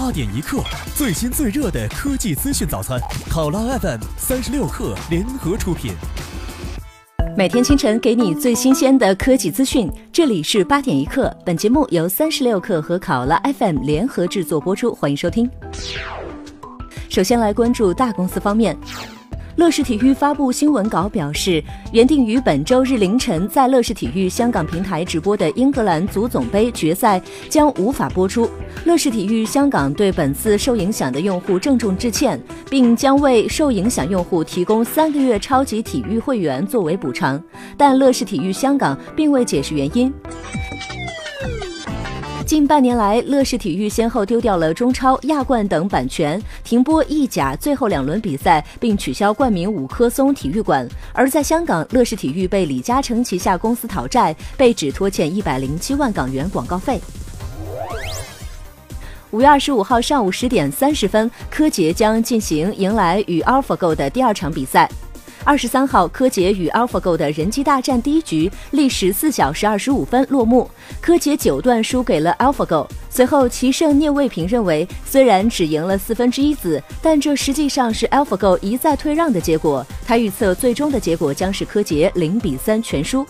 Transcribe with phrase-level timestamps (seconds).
[0.00, 0.62] 八点一刻，
[0.94, 5.92] 最新最热的科技资讯早餐，考拉 FM 三十六克联合出品。
[7.36, 11.36] 每天清晨给你最新鲜的科技资讯，这里是八点一刻。
[11.44, 15.50] 本节目由三十六克和考拉 FM 联合制作播出，欢迎收听。
[17.08, 18.78] 首先来关注大公司方面。
[19.58, 21.60] 乐视体育发布新闻稿表示，
[21.92, 28.48] 原定于本周日凌晨在乐视体育香港平台直播的英格兰足总杯决赛将无法播出。
[28.84, 37.42] 乐视体育香港对本次受影响的用户郑重致歉，并将为受影响用户提供三个月超级体育会员作为补偿，
[37.76, 40.14] 但乐视体育香港并未解释原因。
[42.48, 50.88] 近半年来，乐视体育先后丢掉了中超、亚冠等版权，停播意甲最后两轮比赛，并取消冠名五棵松体育馆。
[51.12, 56.98] 而在香港，乐视体育被李嘉诚旗下公司讨债，被指拖欠一百零七万港元广告费。
[59.30, 64.90] 五月二十五号上午十点三十分，柯洁将进行迎来与 AlphaGo 的第二场比赛。
[65.48, 72.86] 二十三号，柯洁与 AlphaGo 的人机大战第一局历时四小时二十五分落幕，柯洁九段输给了 AlphaGo。
[73.08, 79.82] 随后，棋圣聂卫平认为，虽然只赢了四分之一子，但这实际上是 AlphaGo 一再退让的结果。
[80.06, 83.26] 他预测最终的结果将是柯洁零比三全输。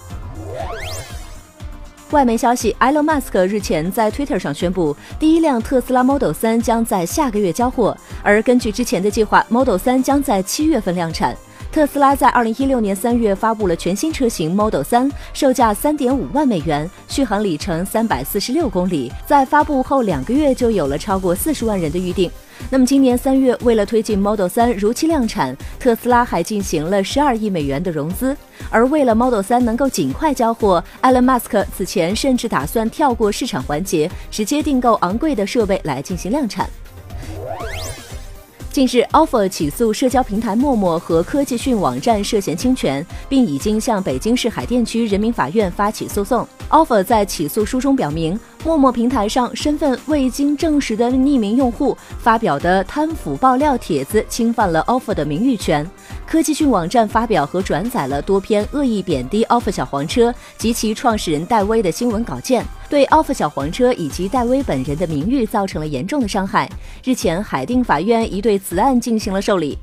[2.10, 11.36] 外媒消息，埃隆·马斯克日前在 Twitter 上宣布，第一辆特斯拉 Model 3将在下个月交货，而根据之前的计划，Model 3将在七月份量产。
[11.78, 22.28] 特斯拉在二零一六年三月发布了全新车型 Model 3，售价三点五万美元，续航里程三百四十六公里，在发布后两个月就有了超过四十万人的预定。
[22.68, 28.36] 那么今年三月，为了推进 Model 3如期量产，特斯拉还进行了十二亿美元的融资。
[28.70, 36.68] 而为了 Model 3能够尽快交货，埃隆·马斯克此前甚至打算跳过市场环节，直接订购昂贵的设备来进行量产。
[38.78, 46.47] 近日，offer 起诉社交平台陌陌和科技讯网站涉嫌侵权，并已经向北京市海淀区人民法院发起诉讼。
[46.70, 55.84] offer 在起诉书中表明，陌陌平台上身份未经证实的匿名用户发表的贪腐爆料帖子侵犯了 offer 的名誉权。
[56.31, 66.71] 科技讯网站发表和转载了多篇恶意贬低 offer 小黄车及其创始人戴威的新闻稿件，对 offer 小黄车以及戴威本人的名誉造成了严重的伤害。
[67.03, 69.78] 日前，海淀法院已对此案进行了受理。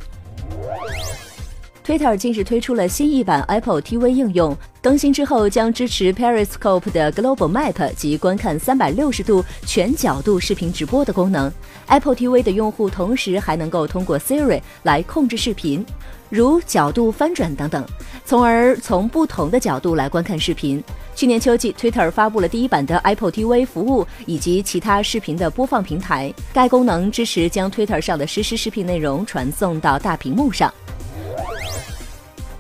[1.83, 11.51] Twitter 近日推出了新一版 Apple TV 应用，更新之后将支持 Periscope 的 Global Map 及观看三百六十度全角度视频直播的功能。
[11.87, 15.85] Apple TV 的用户同时还能够通过 Siri 来控制视频，
[16.35, 17.85] 如角度翻转等等，
[18.25, 20.83] 从而从不同的角度来观看视频。
[21.15, 30.71] 去年秋季，Twitter 发布了第一版的 Apple TV 服务以及其他视频的播放平台，该功能支持将 Twitter 上的实时视频内容传送到大屏幕上。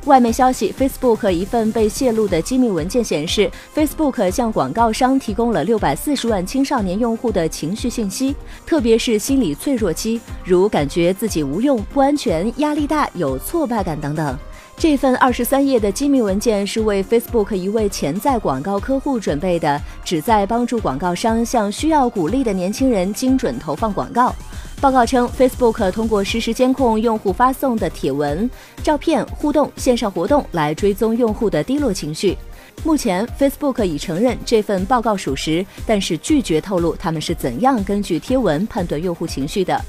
[0.05, 8.35] 外媒消息，Facebook 一份被泄露的机密文件显示，Facebook 向广告商提供了六百四十万青少年用户的情绪信息，
[8.67, 14.37] 特别是心理脆弱期，如感觉自己无用、不安全、压力大、有挫败感等等。
[14.77, 24.35] 这份二十三页的机密文件是为 Facebook 一位潜在广告客户准备的，旨在帮助广告商向需要鼓励的年轻人精准投放广告。
[24.81, 28.47] 报告称，Facebook 通过实时监控用户发送的帖文、
[28.83, 32.37] 照片、互动、线上活动来追踪用户的低落情绪。
[32.83, 39.81] 目前，Facebook 已承认这份报告属实，但是拒绝透露他们是怎样根据贴文判断用户情绪的。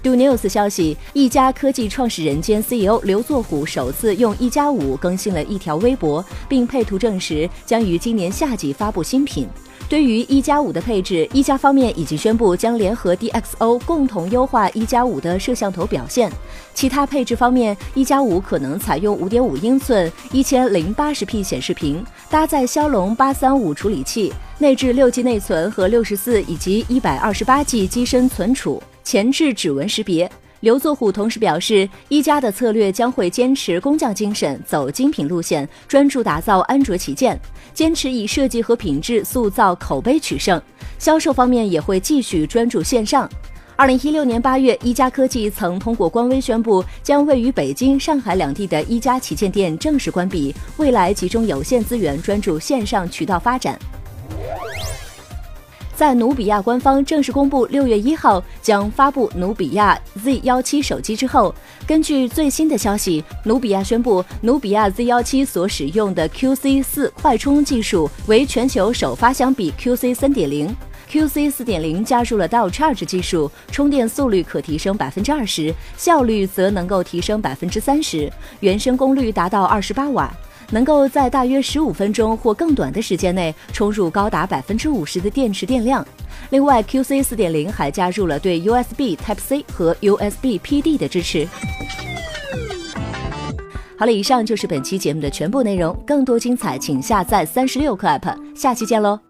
[0.00, 9.46] Do News 消息，一加科技创始人兼 CEO 刘作虎首次用一加五更新了一条微博，并配图证实将于今年夏季发布新品。
[9.88, 16.30] 对于一加五的配置，一加方面已经宣布将联合 DxO 共同优化一加五的摄像头表现。
[16.74, 30.30] 其他配置方面，一加五可能采用五点五英寸一千零八十 P 显示屏，搭载骁龙八三五处理器，内置六 G 内存和六十四以及一百二十八 G 机身存储，前置指纹识别。
[30.60, 37.38] 刘作虎同时表示，一加的策略将会坚持工匠精神，走精品路线，专注打造安卓旗舰，
[37.72, 40.60] 坚持以设计和品质塑造口碑取胜。
[40.98, 43.28] 销售方面也会继续专注线上。
[43.76, 53.78] 二零一六年八月，一加科技曾通过官微宣布，将位于北京、上海两地的一加旗舰店正式关闭，未来集中有限资源，专注线上渠道发展。
[55.98, 61.52] 在努比亚官方正式公布六月一号将发布努比亚 Z 幺七手机之后，
[61.88, 70.72] 根据最新的消息，努比亚宣布努比亚 Z 幺七所使用的 QC 四快充技术为全球首发相比 QC 三点零。
[71.10, 80.32] QC 四点零加入了 Dual Charge 技术，充电速率可提升百分之二十，效率则能够提升百分之三十，原生功率达到二十八瓦，
[80.70, 86.06] 能够在大约十五分钟或更短的时间内充入高达百分之五十的电池电量。
[86.50, 91.46] 另外，QC 四点零还加入了对 USB Type C 和 USB PD 的支持。
[93.98, 99.27] 好了，以上就是本期节目的全部内容，更多精彩请下载三十六课 App，下期见喽。